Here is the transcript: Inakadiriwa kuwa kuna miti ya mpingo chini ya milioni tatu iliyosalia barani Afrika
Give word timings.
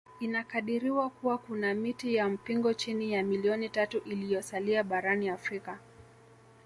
Inakadiriwa 0.19 1.09
kuwa 1.09 1.37
kuna 1.37 1.73
miti 1.73 2.15
ya 2.15 2.29
mpingo 2.29 2.73
chini 2.73 3.13
ya 3.13 3.23
milioni 3.23 3.69
tatu 3.69 3.97
iliyosalia 3.97 4.83
barani 4.83 5.29
Afrika 5.29 5.79